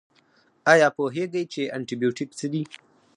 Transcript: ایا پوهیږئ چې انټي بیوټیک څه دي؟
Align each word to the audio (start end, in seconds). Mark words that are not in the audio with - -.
ایا 0.71 0.87
پوهیږئ 0.97 1.43
چې 1.53 1.61
انټي 1.75 1.95
بیوټیک 2.01 2.29
څه 2.39 2.45
دي؟ 2.53 2.63